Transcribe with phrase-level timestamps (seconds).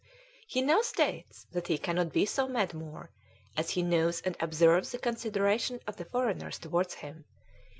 [0.47, 3.11] "He now states that he cannot be so mad more,
[3.55, 7.25] as he knows and observes the consideration of the foreigners towards him.